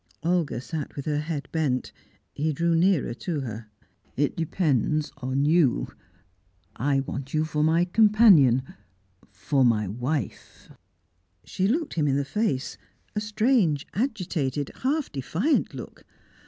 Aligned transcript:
Olga 0.23 0.59
sat 0.59 0.95
with 0.95 1.05
her 1.05 1.19
head 1.19 1.47
bent. 1.51 1.91
He 2.33 2.53
drew 2.53 2.73
nearer 2.73 3.13
to 3.13 3.41
her. 3.41 3.69
"It 4.17 4.35
depends 4.35 5.11
upon 5.11 5.45
you. 5.45 5.89
I 6.75 7.01
want 7.01 7.35
you 7.35 7.45
for 7.45 7.61
my 7.63 7.85
companion 7.85 8.63
for 9.29 9.63
my 9.63 9.87
wife" 9.87 10.71
She 11.53 11.67
looked 11.67 11.93
him 11.93 12.07
in 12.07 12.15
the 12.17 12.25
face 12.25 12.79
a 13.15 13.19
strange, 13.21 13.85
agitated, 13.93 14.71
half 14.77 15.11
defiant 15.11 15.75
look. 15.75 16.03